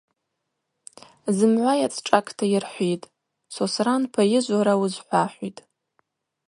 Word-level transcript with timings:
Зымгӏва 1.35 1.73
йацшӏакӏта 1.77 2.45
йырхӏвитӏ:— 2.51 3.11
Сосранпа 3.53 4.21
йыжвлара 4.31 4.73
уызхӏвахӏвитӏ. 4.81 5.61